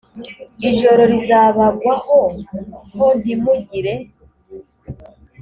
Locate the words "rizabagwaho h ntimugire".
1.11-3.93